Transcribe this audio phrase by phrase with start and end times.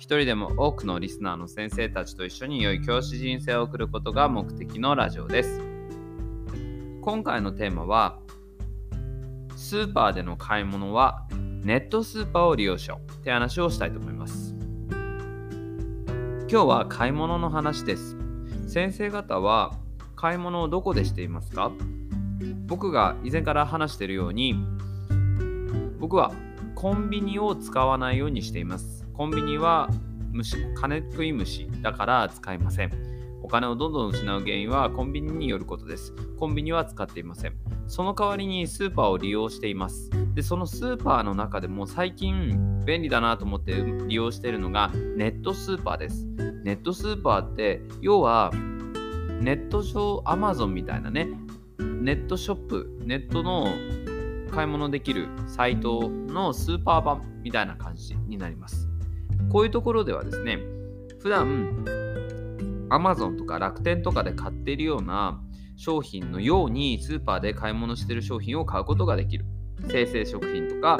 [0.00, 5.60] 一人でも多くのリスナーの先生たちと一緒に良い教師人生を送ることが目的のラジオです。
[7.02, 8.18] 今回のテーマは、
[9.54, 11.28] スーパーでの買い物は
[11.62, 14.54] ネットスーパーを利用しようって話をしたいと思います。
[14.88, 18.16] 今日は買い物の話です。
[18.68, 19.74] 先生方は
[20.16, 21.72] 買い物をどこでしていますか？
[22.66, 24.54] 僕が以前から話しているように
[25.98, 26.32] 僕は
[26.74, 29.06] コンビニを使わないようにしています。
[29.20, 29.90] コンビニは
[30.32, 32.90] 虫金食い虫だから使いません。
[33.42, 36.14] お金をどんどん失う原因はコンビニによることです。
[36.38, 37.54] コンビニは使っていません。
[37.86, 40.08] その代わりにスーパーを利用しています。
[40.34, 43.74] で、そのスーパーの中でも最近便利だなと思って
[44.08, 46.24] 利用しているのがネットスーパーです。
[46.64, 48.50] ネットスーパーって要は
[49.38, 51.28] ネット上アマゾンみたいなね
[51.78, 53.68] ネットショップネットの
[54.50, 58.89] 買い物できるサイトのスーパー版みたいな感じになります
[59.48, 60.58] こういうところではですね
[61.20, 61.84] 普段
[62.90, 65.40] Amazon とか楽天とかで買っているような
[65.76, 69.44] 商品のようにスーパーで買い物している商品を買うことができる。
[69.88, 70.98] 生鮮食品とか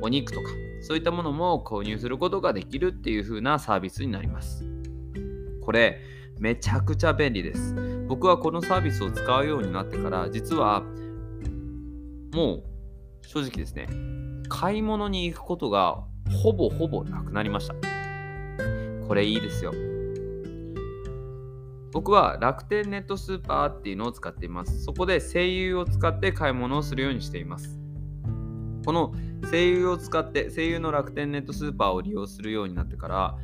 [0.00, 0.48] お肉とか
[0.82, 4.64] そういったものも購入することができるっていう風なサービスになります。
[5.62, 6.00] これ
[6.38, 7.74] めちゃくちゃ便利です。
[8.08, 10.82] 僕はこのサービスを使うようになってから実は
[12.32, 12.64] もう
[13.26, 13.88] 正直ですね
[14.48, 17.74] 買い物に行くことがほぼほぼなくなりました。
[19.06, 19.72] これいいですよ。
[21.92, 24.82] 僕は楽天ネットスーパーっていうのを使っています。
[24.82, 27.78] そこで声優を使って買い物をするようにしています。
[28.84, 29.14] この
[29.50, 33.36] 声優を使って声優の楽天ネットスーパーを利用するようになってから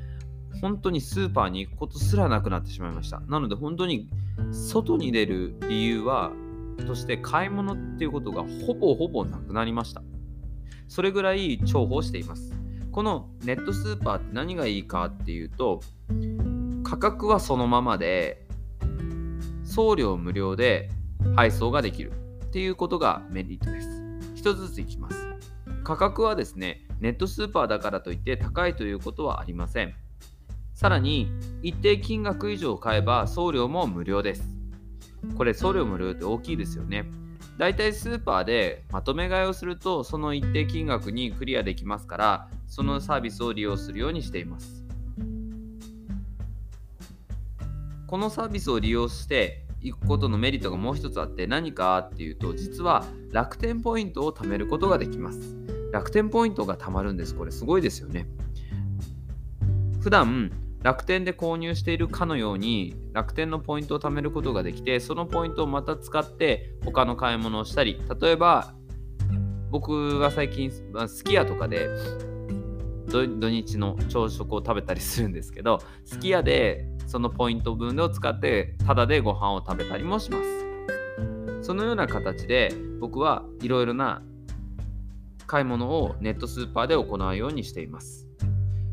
[0.60, 3.20] 本当にスーパーに行くことすらなくなってしまいました。
[3.20, 4.08] なので本当に
[4.50, 6.32] 外に出る理由は
[6.86, 10.02] として買い物っていうことがほぼほぼなくなりました。
[10.88, 12.49] それぐらい重宝しています。
[12.92, 15.80] このネットスーパーって何がいいかっていうと
[16.82, 18.46] 価格はそのままで
[19.64, 20.90] 送料無料で
[21.36, 22.12] 配送ができる
[22.44, 23.88] っていうことがメリットです。
[24.34, 25.16] 一つずついきます。
[25.84, 29.94] 価格はですねネットスーパーだからといって高いということはありません。
[30.74, 31.30] さらに
[31.62, 34.42] 一定金額以上買えば送料も無料です。
[35.36, 37.04] これ送料無料って大きいですよね。
[37.60, 44.82] だいたいスーパーでまとめ買いをするとその一定金額にクリアできますからそのサービスを利用するようにしています。
[48.06, 55.58] このサービスを利用していくことのメリットがもう一つあって何かっていうと実は楽天ポイントを貯めることができます。
[55.92, 57.34] 楽天ポイントが貯まるんです。
[57.34, 58.26] これすごいですよね。
[60.00, 60.50] 普段
[60.82, 68.74] 楽天で購入しているかのように楽天のポイントを貯めることができてそのポイントをまた使って他の買い物をしたり例えば
[69.70, 70.70] 僕が最近
[71.08, 71.88] すき家とかで
[73.08, 80.70] 土日の朝食を食べたりするんですけどすき家でそのポイント分を使ってタダでご飯を食べたりもします。
[81.62, 84.22] そのような形で僕はいろいろな
[85.46, 88.29] 買い物をネットスーパーで行うようにしています。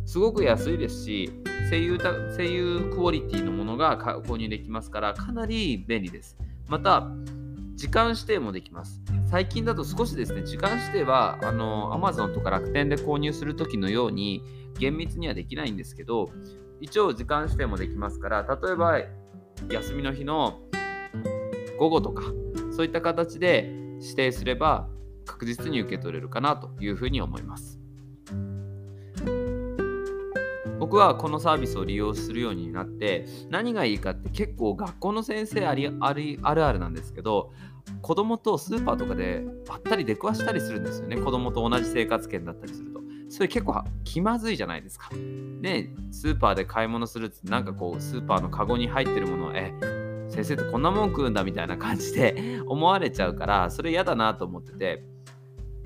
[0.08, 1.30] すごく安いですし
[1.70, 6.38] 声優声優クオリティのものが購入できますからかなり便利です。
[6.70, 7.10] また
[7.76, 9.02] 時間指定もできます。
[9.30, 14.42] 最近だと少しですね時間指定はあの Amazon とか楽天で購入する時のように
[14.80, 16.32] 厳密にはできないんですけど
[16.80, 19.00] 一応時間指定もできますから例えば
[19.70, 20.62] 休みの日の
[21.78, 22.24] 午後とか
[22.72, 23.70] そういった形で
[24.00, 24.88] 指定すれば
[25.26, 27.87] 確実に受け取れるかなというふうに思います。
[30.80, 37.52] 僕はこのサービスを利用するようになって何がいいかって結構学校の先生ありありあるあるなんですけど
[38.02, 41.18] 子供とスーパーとかでばったり出くわしたりするんですよね。
[41.18, 43.02] 子供と同じ生活圏だったりすると。
[43.30, 45.10] それ結構気まずいじゃないですか。
[45.62, 49.74] でスーパーで買い物するってなんかこうスーパーのカゴに入ってるものをえ
[50.30, 55.04] 先生ってこんなもん食うんだみたいな感じで思われちゃうからそれ嫌だなと思ってて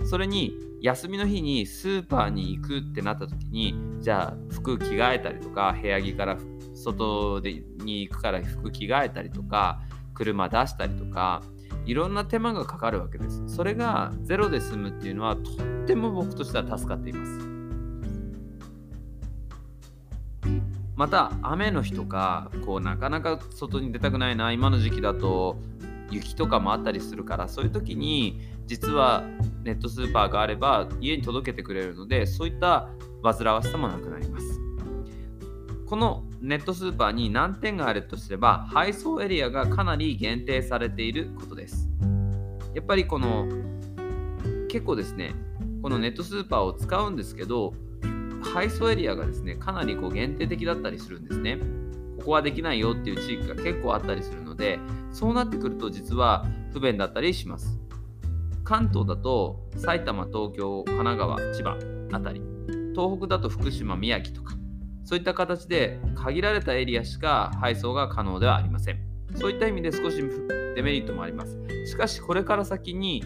[0.05, 6.38] それに休みの日にスーパーに行くってなった時にじゃあ服着替えたりとか部屋着から
[6.74, 9.81] 外でに行くから服着替えたりとか
[10.16, 11.44] 車出したりとか
[11.86, 13.44] いろんな手間がかかるわけです。
[13.48, 17.51] それがゼロで済むっていうのはとっても僕としては助かっています。
[20.95, 25.57] また雨の日とかこうなかなか外に出たくないな今の時期だと
[26.12, 29.25] 雪とかもあったりするからそういう時に実は
[29.65, 32.88] ネットスーパーがあれば家に届けてくれるのでそういった
[33.21, 34.62] 煩わしさもなくなります。
[35.85, 41.89] このネットスーパーに難点があるとすれば配送エリアがかなり限定されていることです。
[42.73, 43.45] やっぱりこの
[44.69, 45.35] 結構ですね
[45.81, 47.73] このネットスーパーを使うんですけど
[48.53, 51.59] 配送エリアがですねかなりこう限定的だったりするんですね。
[52.19, 54.79] ここはできないよっていう地域が結構あったりするので
[55.12, 57.81] そうなってくると実は不便だったりします。
[58.63, 61.77] 関東だと埼玉東京神奈川千葉
[62.11, 62.41] あたり
[62.95, 64.55] 東北だと福島宮城とか
[65.03, 68.99] そういった形で限られたエリアしか配送が可能ではありません。
[69.35, 70.17] そういった意味で少し
[70.75, 71.57] デメリットもあります。
[71.85, 73.23] しかしこれから先に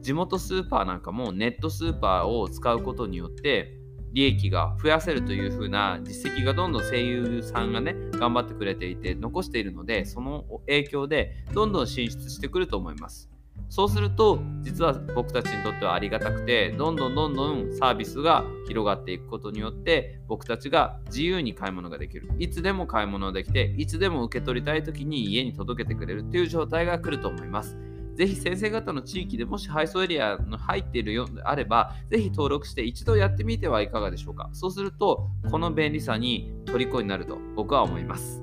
[0.00, 3.76] 地元スーパーなんかもネットスーパーを使うことによって
[4.12, 13.28] 利益が増やせるという風な実績がどんどん声優さんがね頑張ってくれていて残しているのでその影響でどんどん進出してくると思います。
[13.68, 27.76] そうすると実は僕たちにとってはありがたくてどんどんどんどんサービスが広がっていくことによって僕たちが自由に買い物ができるいつでも買い物ができていつでも受け取りたい時に家に届けてくれるっていう状態が来ると思います
[28.16, 34.48] ぜひ先生方の地域でもし配送エリアの入っているようであれば、ぜひ登録して一度やってみてはいかがでしょうか。
[34.54, 38.42] そうすると、この便利さに虜になると僕は思います。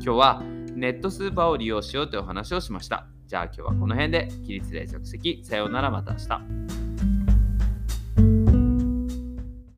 [0.00, 0.42] 日は
[0.76, 3.08] ネットスーパーを利用しようというお話をしました。
[3.28, 6.77] じゃあ今日はこの辺で、起立例着席、さようならまた明日。